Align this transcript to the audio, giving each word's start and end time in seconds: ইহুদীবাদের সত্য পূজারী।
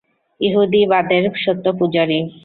ইহুদীবাদের 0.41 1.23
সত্য 1.35 1.65
পূজারী। 1.79 2.19